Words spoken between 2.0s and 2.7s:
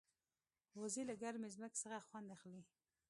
خوند اخلي